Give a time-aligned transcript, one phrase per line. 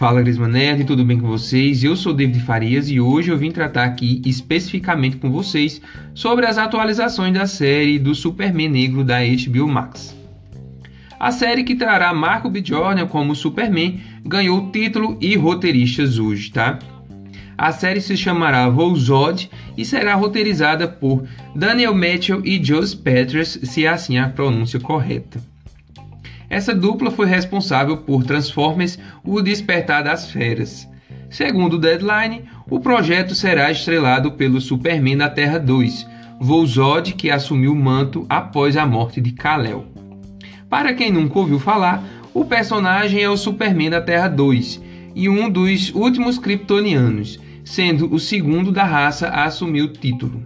[0.00, 1.84] Fala Grisma Nerd, tudo bem com vocês?
[1.84, 5.82] Eu sou David Farias e hoje eu vim tratar aqui especificamente com vocês
[6.14, 10.16] sobre as atualizações da série do Superman Negro da HBO Max.
[11.18, 12.62] A série que trará Marco B.
[12.64, 16.78] Jordan como Superman ganhou título e roteiristas hoje, tá?
[17.62, 21.24] A série se chamará Volzod e será roteirizada por
[21.54, 25.38] Daniel Mitchell e Joss Peters, se assim é a pronúncia correta.
[26.48, 30.88] Essa dupla foi responsável por Transformers O Despertar das Feras.
[31.28, 36.06] Segundo o Deadline, o projeto será estrelado pelo Superman da Terra 2,
[36.40, 39.84] Volzod, que assumiu o manto após a morte de Kal-El.
[40.70, 44.80] Para quem nunca ouviu falar, o personagem é o Superman da Terra 2
[45.14, 47.38] e um dos últimos kryptonianos,
[47.70, 50.42] sendo o segundo da raça a assumir o título.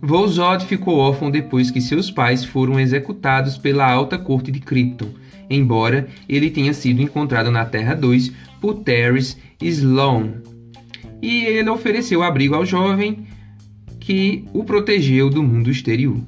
[0.00, 5.10] Volzod ficou órfão depois que seus pais foram executados pela alta corte de Krypton,
[5.50, 9.20] embora ele tenha sido encontrado na Terra 2 por Terry
[9.60, 10.40] Sloan.
[11.20, 13.26] E ele ofereceu abrigo ao jovem
[14.00, 16.18] que o protegeu do mundo exterior.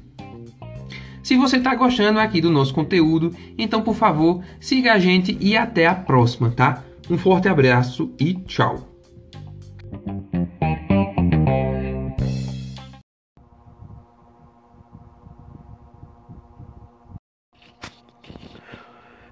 [1.23, 5.57] Se você está gostando aqui do nosso conteúdo, então por favor siga a gente e
[5.57, 6.83] até a próxima, tá?
[7.09, 8.96] Um forte abraço e tchau!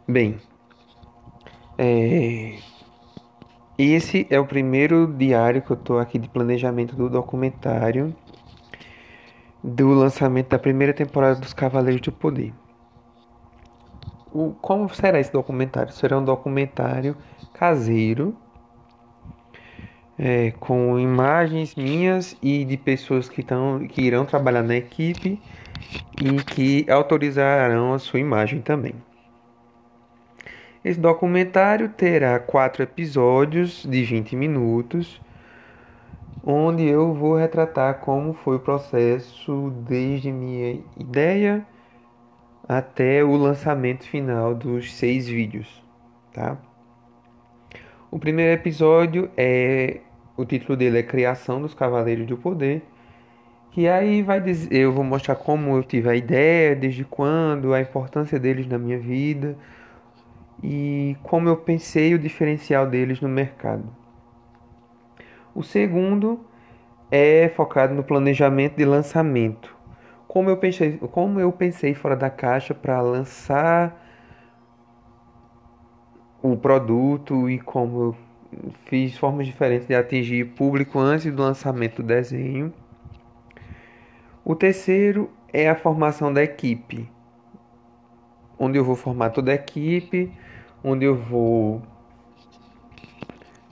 [0.08, 0.40] Bem,
[1.78, 2.58] é...
[3.78, 8.16] esse é o primeiro diário que eu estou aqui de planejamento do documentário
[9.64, 12.54] do lançamento da primeira temporada dos Cavaleiros do Poder.
[14.32, 15.92] O, como será esse documentário?
[15.92, 17.17] Será um documentário
[17.52, 18.38] caseiro
[20.17, 25.39] é, com imagens minhas e de pessoas que, tão, que irão trabalhar na equipe
[26.21, 28.95] e que autorizarão a sua imagem também.
[30.83, 35.20] Esse documentário terá quatro episódios de 20 minutos,
[36.45, 41.65] onde eu vou retratar como foi o processo desde minha ideia
[42.67, 45.83] até o lançamento final dos seis vídeos,
[46.31, 46.58] tá?
[48.11, 50.02] O primeiro episódio é
[50.38, 52.84] o título dele é Criação dos Cavaleiros do Poder.
[53.72, 57.82] Que aí vai dizer, eu vou mostrar como eu tive a ideia, desde quando, a
[57.82, 59.58] importância deles na minha vida,
[60.64, 63.84] e como eu pensei o diferencial deles no mercado.
[65.54, 66.40] O segundo
[67.12, 69.76] é focado no planejamento de lançamento.
[70.28, 74.02] Como eu pensei, como eu pensei fora da caixa para lançar
[76.42, 78.24] o produto e como eu
[78.86, 82.73] fiz formas diferentes de atingir público antes do lançamento do desenho.
[84.43, 87.10] O terceiro é a formação da equipe,
[88.60, 90.32] onde eu vou formar toda a equipe,
[90.83, 91.82] onde eu vou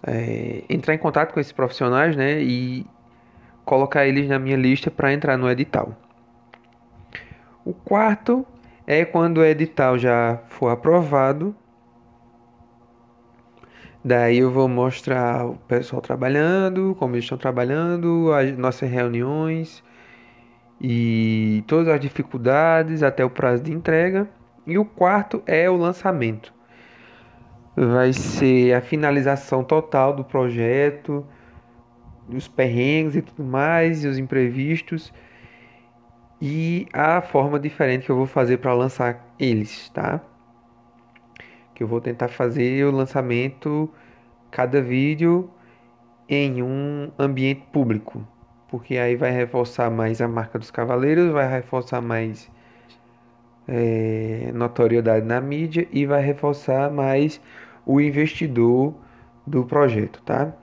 [0.06, 2.86] é, entrar em contato com esses profissionais, né, e
[3.64, 5.96] colocar eles na minha lista para entrar no edital.
[7.66, 8.46] O quarto
[8.86, 11.56] é quando o edital já for aprovado.
[14.04, 19.84] Daí eu vou mostrar o pessoal trabalhando, como eles estão trabalhando, as nossas reuniões
[20.82, 24.30] e todas as dificuldades até o prazo de entrega.
[24.68, 26.54] E o quarto é o lançamento
[27.76, 31.26] vai ser a finalização total do projeto,
[32.30, 35.14] os perrengues e tudo mais, e os imprevistos
[36.42, 40.22] e a forma diferente que eu vou fazer para lançar eles, tá?
[41.84, 43.90] Eu vou tentar fazer o lançamento
[44.50, 45.50] cada vídeo
[46.30, 48.26] em um ambiente público,
[48.70, 52.50] porque aí vai reforçar mais a marca dos cavaleiros, vai reforçar mais
[53.68, 57.42] é, notoriedade na mídia e vai reforçar mais
[57.86, 58.96] o investidor
[59.46, 60.54] do projeto, tá?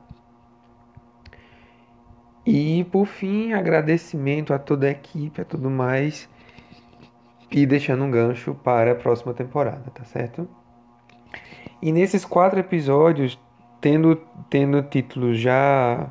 [2.47, 6.26] E por fim, agradecimento a toda a equipe, a tudo mais,
[7.50, 10.49] e deixando um gancho para a próxima temporada, tá certo?
[11.82, 13.38] E nesses quatro episódios,
[13.81, 14.17] tendo,
[14.49, 16.11] tendo títulos já.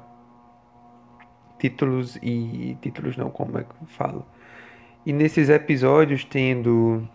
[1.59, 2.77] Títulos e.
[2.81, 4.25] Títulos não, como é que eu falo?
[5.05, 7.07] E nesses episódios, tendo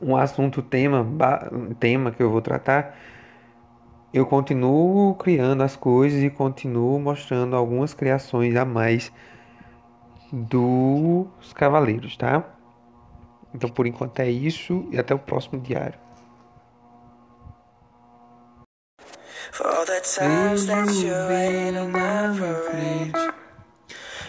[0.00, 1.06] um assunto tema,
[1.78, 2.96] tema que eu vou tratar,
[4.12, 9.12] eu continuo criando as coisas e continuo mostrando algumas criações a mais
[10.32, 12.44] dos cavaleiros, tá?
[13.54, 16.01] Então por enquanto é isso e até o próximo diário.
[19.52, 22.26] For all the times that you ain't on my
[22.72, 23.12] range.
[23.14, 23.32] Oh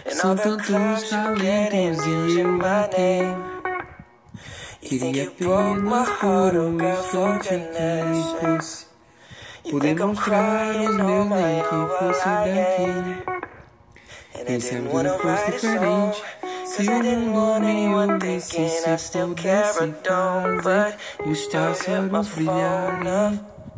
[0.04, 3.42] and all oh, the clothes you're getting using my name.
[4.82, 8.86] You think you broke my heart, oh girl, for goodness.
[9.64, 13.24] You think I'm crying all my own while I ain't.
[14.36, 16.12] And I didn't wanna write a song.
[16.42, 20.62] Cause I didn't want anyone thinking I still care I don't.
[20.62, 23.53] But you started my phone up.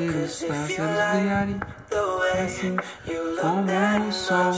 [0.00, 1.60] fazer os pássaros brilharem
[2.44, 2.76] Assim
[3.40, 4.52] como o sol